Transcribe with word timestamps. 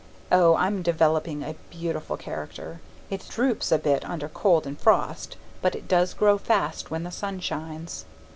Oh, 0.31 0.55
I'm 0.55 0.81
developing 0.81 1.43
a 1.43 1.53
beautiful 1.69 2.17
character! 2.17 2.81
It 3.11 3.27
droops 3.29 3.71
a 3.71 3.77
bit 3.77 4.03
under 4.03 4.27
cold 4.27 4.65
and 4.65 4.79
frost, 4.81 5.37
but 5.61 5.75
it 5.75 5.87
does 5.87 6.15
grow 6.15 6.39
fast 6.39 6.89
when 6.89 7.03
the 7.03 7.11
sun 7.11 7.39
shines. 7.39 8.05